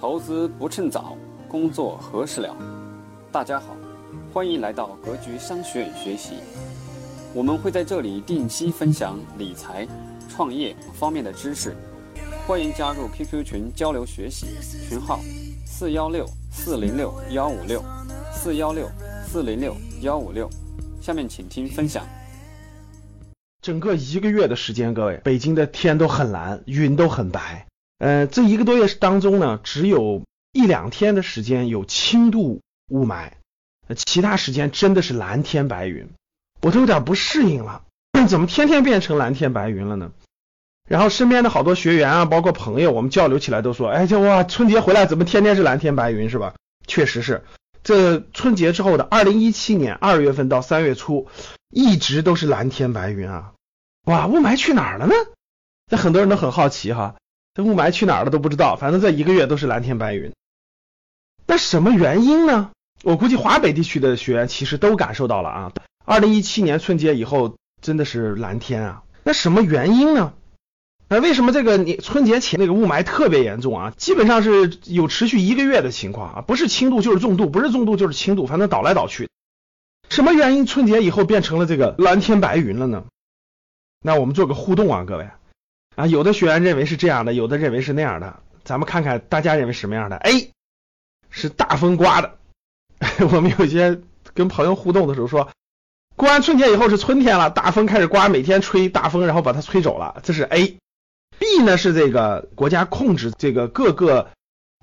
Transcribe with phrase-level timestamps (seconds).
[0.00, 1.16] 投资不趁早，
[1.48, 2.54] 工作何时了？
[3.32, 3.76] 大家好，
[4.32, 6.34] 欢迎来到格局商学院学习。
[7.34, 9.84] 我们会在这里定期分享理财、
[10.28, 11.74] 创业方面的知识，
[12.46, 14.46] 欢迎加入 QQ 群交流学习，
[14.88, 15.18] 群号
[15.66, 17.82] 四幺六四零六幺五六
[18.32, 18.88] 四幺六
[19.26, 20.48] 四零六幺五六。
[21.00, 22.06] 下面请听分享。
[23.60, 27.66] 整个一个月的时间，各位，北京的天都很蓝，云都很白。
[27.98, 33.32] 呃，这一个多月当中呢，只有一两天的时间有轻度雾霾，
[33.96, 36.08] 其他时间真的是蓝天白云，
[36.62, 37.82] 我都有点不适应了，
[38.28, 40.12] 怎么天天变成蓝天白云了呢？
[40.88, 46.54] 然后身边的好多学员啊，包括朋友，我们交流起来都说，哎，这哇，春节回来怎么天天是蓝天白云是吧？
[46.86, 47.44] 确实是，
[47.82, 51.26] 这春节之后的二零一七年二月份到三月初，
[51.68, 53.52] 一直都是蓝天白云啊，
[54.06, 55.14] 哇，雾霾去哪儿了呢？
[55.90, 57.16] 那很多人都很好奇哈。
[57.58, 60.32] 这雾霾去哪儿了都不知道，反正这一个月都是蓝天白云。
[61.44, 62.70] 那什么原因呢？
[63.02, 65.72] 我估计华北地区的学员其实都感受到了啊。
[66.04, 69.02] 二零一七年春节以后真的是蓝天啊。
[69.24, 70.34] 那什么原因呢？
[71.08, 73.92] 那为什么这个你春节前那个雾霾特别严重啊？
[73.96, 79.28] 基本上是有持续一个月的情况啊，不是轻度就是重度，不是重度就是轻度，反正倒来倒去。
[80.08, 83.06] 什么原因春节以后变成了这个蓝天白云了呢？
[84.00, 85.28] 那我们做个互动啊，各位。
[85.98, 90.52] 啊，有的学员认为是这样的，有的认为是那样的，咱们看看大家认为什么样的？A
[91.28, 92.38] 是大风刮的，
[93.32, 94.00] 我们有些
[94.32, 95.50] 跟朋友互动的时候说，
[96.14, 100.76] 过完春节以后是春天了，大风开始刮，每天吹大风，然后把它吹走了，这是 A。
[101.40, 104.30] B 呢是这个国家控制这个各个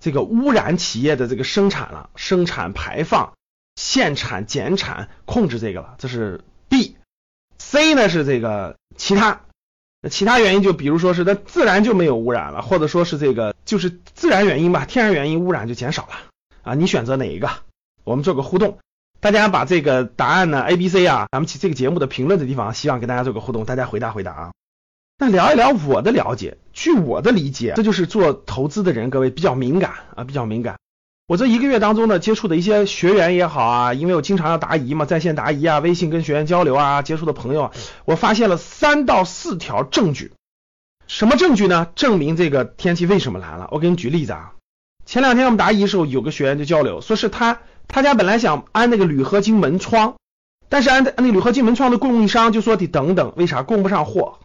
[0.00, 3.34] 这个污染企业的这个生产了，生产排放、
[3.76, 6.96] 限产减产控制这个了，这是 B。
[7.58, 9.42] C 呢是这个其他。
[10.04, 16.10] 那其他原因就比如说是它自然就没有污染了，或者说是这个就是自然原因吧，天然原因污染就减少了
[16.62, 16.74] 啊。
[16.74, 17.48] 你选择哪一个？
[18.04, 18.76] 我们做个互动，
[19.20, 24.52] 大家把这个答案呢 A、B、C 啊，咱们这个节目的评论的地方，希望跟大家做个互动，大家回答回答啊。
[25.16, 30.76] 那聊一聊我的了解，据我的理解，这就是做投资的人各位比较敏感啊，比较敏感。
[31.34, 37.72] 我这一个月当中呢，接触的一些学员也好啊，因为我经常要答疑嘛，在线答疑啊，微信跟学员交流啊，接触的朋友，
[38.04, 40.30] 我发现了三到四条证据。
[41.08, 41.88] 什么证据呢？
[41.96, 43.66] 证明这个天气为什么蓝了？
[43.72, 44.52] 我给你举例子啊。
[45.06, 47.58] 前两天我们答疑的时候，有个学员就交流，说是他
[47.88, 50.14] 他家本来想安那个铝合金门窗，
[50.68, 54.38] 但是安那铝合金门窗的供应商就说得等等，为啥供不上货？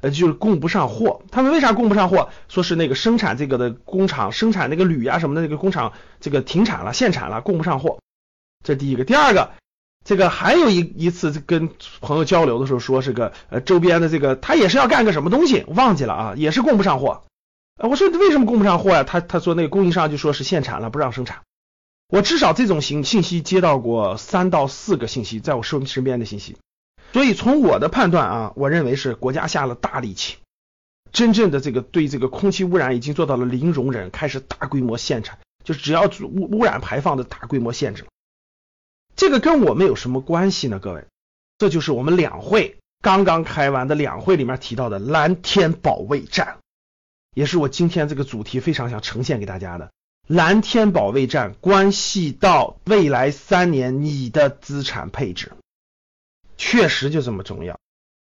[0.00, 1.22] 呃，就是供不上货。
[1.30, 2.30] 他们为啥供不上货？
[2.48, 7.98] 说是那个生产这个的工厂生产那个铝啊什么的那个工厂这个停产了，限产了，供不上货。
[8.64, 9.52] 这第一个，第二个，
[10.04, 11.70] 这个还有一一次跟
[12.00, 17.22] 朋友交流的时候，说是个呃周边的这个他也是要干个什么东西，忘记了啊，也是供不上货。
[17.80, 19.04] 呃，我说为什么供不上货呀？
[19.04, 21.42] 他他说那个供应商就说是限产了，不让生产。
[22.08, 26.56] 我至少这种信信息接到过三到四个信息，在我身身边的信息。
[27.12, 30.36] 所以从我的判断啊，我认为是国家下了大力气，
[31.12, 38.04] 真正的这个对这个空气污染已经做到了零容忍，开始大规模限产，就只要污污染排放的大规模限制。
[39.14, 40.78] 这个跟我们有什么关系呢？
[40.78, 41.06] 各位，
[41.56, 46.58] 这就是我们两会刚刚开完的两会里面提到的蓝天保卫战，
[47.34, 49.90] 也是我今天这个主题非常想呈现给大家的。
[50.26, 55.52] 蓝天保卫战关系到未来三年你的资产配置。
[56.56, 57.78] 确实就这么重要，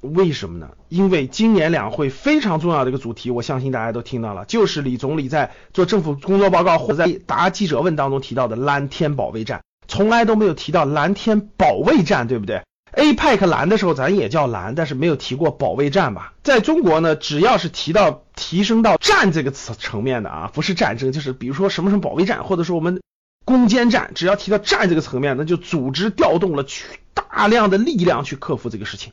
[0.00, 0.70] 为什么呢？
[0.88, 16.34] 因为今年两会非常重要的一个主题，我相信大家都听到了，就是李总理在做政府工作报告或者在答记者问当中提到的蓝天保卫战，从来都没有提到蓝天保卫战，对不对？APEC 蓝的时候咱也叫蓝，但是没有提过保卫战吧？
[16.44, 23.00] 在中国呢，只要是提到提升到战这个词层面的啊，不是战争，就是比如说什么什么保卫战，或者说我们
[23.44, 26.88] 攻坚战，只要提到战这个层面，那就组织调动了全。
[27.34, 29.12] 大量的力量去克服这个事情。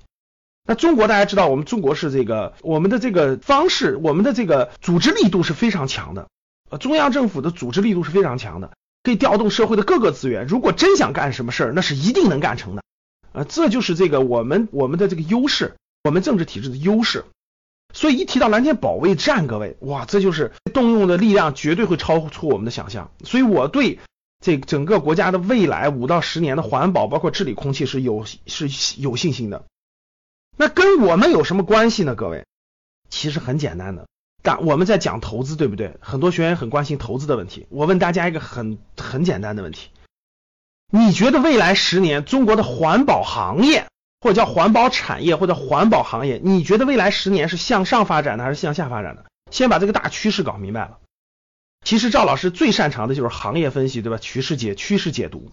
[0.63, 6.28] 那中国大家知道，我们中国是这个我们的这个方式，我们的这个组织力度是非常强的。
[6.69, 10.46] 呃，中央政府的组织力度是非常强的，可以调动社会的各个资源。
[10.46, 12.84] 如果真想干什么事儿，那是一定能干成的。
[13.31, 15.73] 呃，这就是这个我们我们的这个优势，
[16.03, 17.25] 我们政治体制的优势。
[17.91, 23.09] 所以一提到蓝天保卫战，各位，哇，这就是动用的力量绝对会超出我们的想象。
[23.23, 23.97] 所以我对。
[24.41, 28.67] 这整个国家的未来五到十年的环保，包括治理空气是有是
[28.99, 29.64] 有信心的。
[30.58, 32.16] 那跟我们有什么关系呢？
[32.16, 32.46] 各位，
[33.09, 34.08] 其实很简单的，
[34.41, 35.96] 但我们在讲投资，对不对？
[36.02, 37.67] 很多学员很关心投资的问题。
[37.70, 39.90] 我问大家一个很很简单的问题：
[40.91, 43.85] 你觉得未来十年中国的环保行业，
[44.20, 49.26] 或者叫环保产业，或者环保行业，你觉得未来十年是向上发展的还是向下发展的？
[49.52, 50.97] 先把这个大趋势搞明白了。
[51.83, 54.17] 其实赵老师最擅长的就是行业分析，对吧？
[54.17, 55.51] 趋势解趋势解读。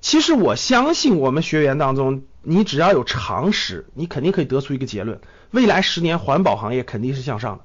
[0.00, 5.20] 其实我相信我们学员当中，你只要有常识，你肯定可以得出一个结论：
[5.50, 7.64] 未来十年环保行业肯定是向上的。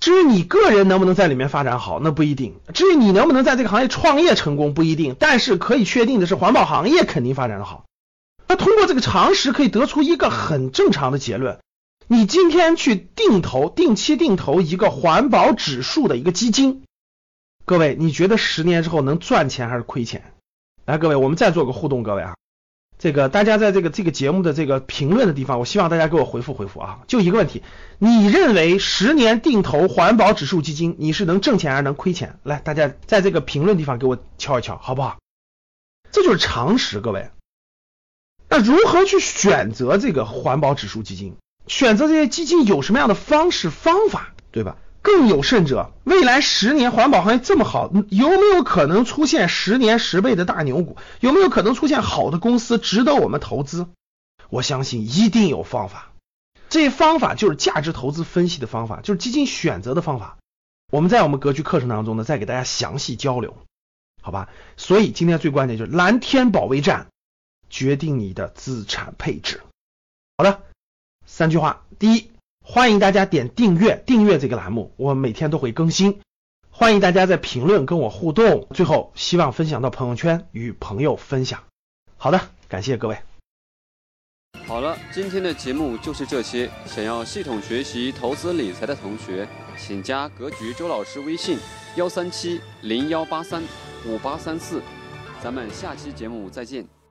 [0.00, 5.16] 至于你个人能不能在里面发展好，那不一定；至于你能不能在这个行业创业成功，不一定。
[5.18, 7.84] 但是可以确定的是，环保行业肯定发展的好。
[8.48, 11.58] 那通过这个常识，可以得出一个很正常的结论：
[12.06, 16.82] 你今天去定投、定期定投一个环保指数的一个基金，
[17.64, 20.34] 各位，你觉得十年之后能赚钱还是亏钱？
[20.84, 22.36] 来，各位，我们再做个互动，各位啊，
[22.98, 27.62] 这个大家在这个这个节目的这个评论的地方，我希望大家给我回复回复啊，就一个问题，
[27.98, 32.38] 你认为十年定投环保指数基金，你是能挣钱还是能亏钱？
[32.42, 35.18] 来，大家在这个评论地方给我敲一敲，好不好？
[36.12, 37.30] 这就是常识，各位。
[38.50, 41.36] 那如何去选择这个环保指数基金？
[41.66, 44.76] 选择这些基金有什么样的方式方法，对吧？
[45.02, 50.96] 更有甚者，未来十年环保行业这么好，有没有可能出现十年十倍的大牛股？
[51.20, 53.86] 有没有可能出现好的公司值得我们投资？
[54.48, 56.12] 我相信一定有方法。
[56.70, 60.38] 这方法就是价值投资分析的方法，就是基金选择的方法。
[60.90, 63.56] 我们在我们格局课程当中呢，再给大家详细交流，
[64.22, 64.48] 好吧？
[64.76, 67.08] 所以今天最关键就是蓝天保卫战，
[67.68, 69.60] 决定你的资产配置。
[70.38, 70.62] 好的，
[71.26, 72.30] 三句话，第一。
[72.66, 76.22] 欢迎大家点订阅，订阅这个栏目，我每天都会更新。
[76.70, 78.66] 欢迎大家在评论跟我互动。
[78.74, 81.62] 最后，希望分享到朋友圈，与朋友分享。
[82.16, 83.18] 好的，感谢各位。
[84.66, 86.70] 好了，今天的节目就是这些。
[86.86, 89.46] 想要系统学习投资理财的同学，
[89.76, 91.58] 请加格局周老师微信：
[91.96, 93.62] 幺三七零幺八三
[94.06, 94.82] 五八三四。
[95.42, 97.03] 咱们下期节目再见。